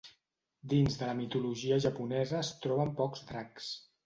Dins 0.71 0.97
de 1.01 1.09
la 1.09 1.13
mitologia 1.19 1.77
japonesa 1.85 2.39
es 2.41 2.51
troben 2.65 2.97
pocs 3.05 3.23
dracs. 3.31 3.71